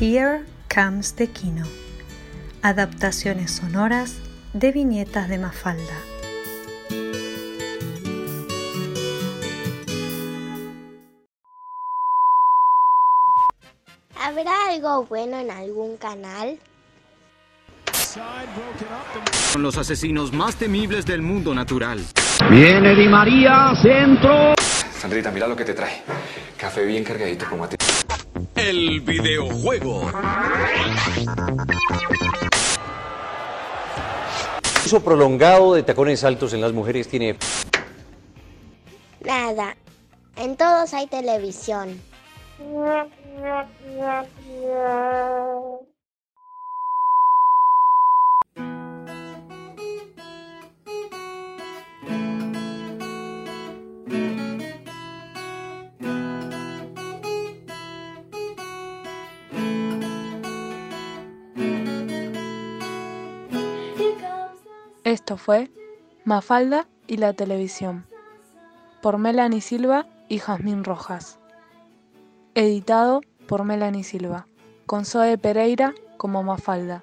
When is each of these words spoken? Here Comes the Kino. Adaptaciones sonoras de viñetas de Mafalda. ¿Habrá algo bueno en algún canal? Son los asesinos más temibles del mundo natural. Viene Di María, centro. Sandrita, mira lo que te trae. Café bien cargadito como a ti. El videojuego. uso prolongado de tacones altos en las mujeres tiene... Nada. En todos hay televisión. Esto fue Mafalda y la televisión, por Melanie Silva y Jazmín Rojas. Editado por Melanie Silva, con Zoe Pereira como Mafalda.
Here 0.00 0.44
Comes 0.72 1.16
the 1.16 1.26
Kino. 1.26 1.64
Adaptaciones 2.62 3.50
sonoras 3.50 4.14
de 4.52 4.70
viñetas 4.70 5.28
de 5.28 5.38
Mafalda. 5.38 5.96
¿Habrá 14.20 14.68
algo 14.68 15.04
bueno 15.06 15.36
en 15.40 15.50
algún 15.50 15.96
canal? 15.96 16.60
Son 19.52 19.62
los 19.64 19.76
asesinos 19.78 20.32
más 20.32 20.54
temibles 20.54 21.06
del 21.06 21.22
mundo 21.22 21.52
natural. 21.52 21.98
Viene 22.48 22.94
Di 22.94 23.08
María, 23.08 23.72
centro. 23.82 24.54
Sandrita, 24.96 25.32
mira 25.32 25.48
lo 25.48 25.56
que 25.56 25.64
te 25.64 25.74
trae. 25.74 26.02
Café 26.56 26.84
bien 26.84 27.02
cargadito 27.02 27.46
como 27.50 27.64
a 27.64 27.68
ti. 27.68 27.77
El 28.58 29.00
videojuego. 29.00 30.10
uso 34.84 35.00
prolongado 35.00 35.74
de 35.74 35.82
tacones 35.82 36.24
altos 36.24 36.54
en 36.54 36.62
las 36.62 36.72
mujeres 36.72 37.08
tiene... 37.08 37.36
Nada. 39.20 39.76
En 40.36 40.56
todos 40.56 40.94
hay 40.94 41.06
televisión. 41.06 42.00
Esto 65.08 65.38
fue 65.38 65.70
Mafalda 66.26 66.86
y 67.06 67.16
la 67.16 67.32
televisión, 67.32 68.04
por 69.00 69.16
Melanie 69.16 69.62
Silva 69.62 70.06
y 70.28 70.38
Jazmín 70.38 70.84
Rojas. 70.84 71.38
Editado 72.54 73.22
por 73.46 73.64
Melanie 73.64 74.04
Silva, 74.04 74.46
con 74.84 75.06
Zoe 75.06 75.38
Pereira 75.38 75.94
como 76.18 76.42
Mafalda. 76.42 77.02